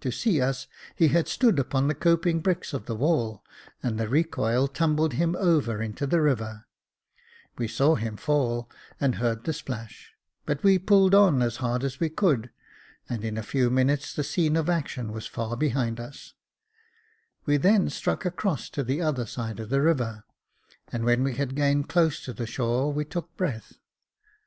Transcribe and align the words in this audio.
To 0.00 0.10
see 0.12 0.38
us 0.38 0.66
he 0.96 1.08
had 1.08 1.28
stood 1.28 1.58
upon 1.58 1.88
the 1.88 1.94
coping 1.94 2.40
bricks 2.40 2.74
of 2.74 2.84
the 2.84 2.94
wall, 2.94 3.42
and 3.82 3.98
the 3.98 4.04
i 4.04 4.22
ecoil 4.22 4.70
tumbled 4.70 5.14
him 5.14 5.34
over 5.36 5.80
into 5.80 6.06
the 6.06 6.20
river: 6.20 6.66
we 7.56 7.66
saw 7.68 7.94
him 7.94 8.18
fall, 8.18 8.68
and 9.00 9.14
heard 9.14 9.44
the 9.44 9.54
splash; 9.54 10.12
but 10.44 10.62
we 10.62 10.78
pulled 10.78 11.14
on 11.14 11.40
as 11.40 11.56
hard 11.56 11.84
as 11.84 11.98
we 11.98 12.10
could, 12.10 12.50
and 13.08 13.24
in 13.24 13.38
a 13.38 13.42
few 13.42 13.70
minutes 13.70 14.12
the 14.12 14.22
scene 14.22 14.56
of 14.58 14.68
action 14.68 15.10
was 15.10 15.26
far 15.26 15.56
behind 15.56 15.98
us, 15.98 16.34
"We 17.46 17.56
then 17.56 17.88
struck 17.88 18.26
across 18.26 18.68
to 18.68 18.84
the 18.84 19.00
other 19.00 19.24
side 19.24 19.58
of 19.58 19.70
the 19.70 19.80
river, 19.80 20.24
and 20.92 21.02
when 21.06 21.24
we 21.24 21.36
had 21.36 21.56
gained 21.56 21.88
close 21.88 22.22
to 22.26 22.34
the 22.34 22.46
shore, 22.46 22.92
we 22.92 23.06
took 23.06 23.34
breath. 23.38 23.78